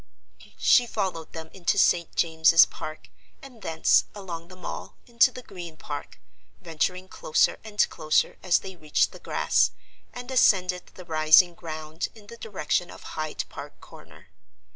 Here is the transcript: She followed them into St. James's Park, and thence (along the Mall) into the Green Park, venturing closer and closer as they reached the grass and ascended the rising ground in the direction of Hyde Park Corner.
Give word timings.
She 0.57 0.87
followed 0.87 1.33
them 1.33 1.51
into 1.53 1.77
St. 1.77 2.15
James's 2.15 2.65
Park, 2.65 3.09
and 3.39 3.61
thence 3.61 4.05
(along 4.15 4.47
the 4.47 4.55
Mall) 4.55 4.95
into 5.05 5.29
the 5.29 5.43
Green 5.43 5.77
Park, 5.77 6.17
venturing 6.59 7.07
closer 7.07 7.59
and 7.63 7.87
closer 7.87 8.35
as 8.41 8.57
they 8.61 8.75
reached 8.75 9.11
the 9.11 9.19
grass 9.19 9.69
and 10.11 10.31
ascended 10.31 10.87
the 10.95 11.05
rising 11.05 11.53
ground 11.53 12.07
in 12.15 12.25
the 12.25 12.37
direction 12.37 12.89
of 12.89 13.03
Hyde 13.15 13.43
Park 13.47 13.79
Corner. 13.79 14.29